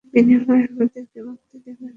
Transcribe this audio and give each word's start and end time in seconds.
বিনিময়ে 0.13 0.65
আমাদেরকে 0.71 1.19
মুক্তি 1.27 1.57
দেবেন। 1.65 1.89